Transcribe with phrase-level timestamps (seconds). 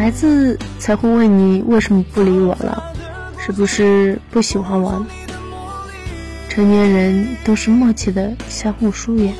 [0.00, 2.82] 孩子才会问你为什么不理我了
[3.38, 4.92] 是不是不喜欢我？
[4.92, 5.06] 了
[6.48, 9.34] 成年人都是默契的相互疏远。